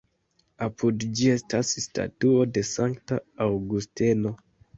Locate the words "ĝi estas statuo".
1.19-2.47